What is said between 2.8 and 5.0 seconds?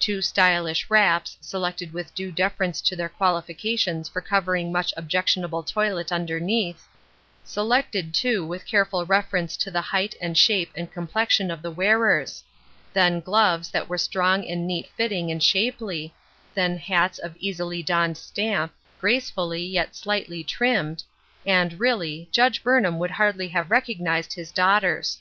to their qualifications foi covering much